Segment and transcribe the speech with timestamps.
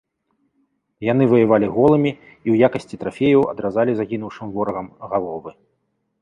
[1.11, 5.51] Яны ваявалі голымі і ў якасці трафеяў адразалі загінуўшым ворагам галовы.